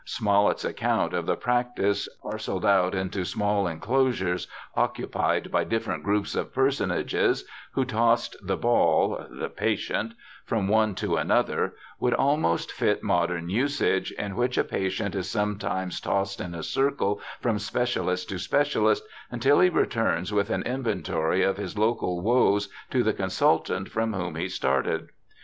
Smollett's 0.03 0.65
account 0.65 1.13
of 1.13 1.27
the 1.27 1.35
practice' 1.35 2.09
parcelled 2.23 2.65
out 2.65 2.95
into 2.95 3.23
small 3.23 3.67
enclosures, 3.67 4.47
occupied 4.75 5.51
by 5.51 5.63
different 5.63 6.01
groups 6.03 6.33
of 6.35 6.51
personages', 6.51 7.45
who 7.73 7.85
tossed 7.85 8.35
the 8.41 8.57
ball 8.57 9.23
[the 9.29 9.47
patient] 9.47 10.13
from 10.43 10.67
one 10.67 10.95
to 10.95 11.17
another, 11.17 11.75
would 11.99 12.15
almost 12.15 12.71
fit 12.71 13.03
modern 13.03 13.47
usage, 13.47 14.11
in 14.13 14.35
which 14.35 14.57
a 14.57 14.63
patient 14.63 15.13
is 15.13 15.29
sometimes 15.29 16.01
tossed 16.01 16.41
in 16.41 16.55
a 16.55 16.63
circle 16.63 17.21
from 17.39 17.59
specialist 17.59 18.27
to 18.29 18.39
specialist, 18.39 19.03
until 19.29 19.59
he 19.59 19.69
returns 19.69 20.33
with 20.33 20.49
an 20.49 20.63
inventory 20.63 21.43
of 21.43 21.57
his 21.57 21.77
local 21.77 22.21
woes 22.21 22.69
to 22.89 23.03
the 23.03 23.13
consultant 23.13 23.87
from 23.87 24.13
whom 24.13 24.33
he 24.33 24.49
started. 24.49 25.09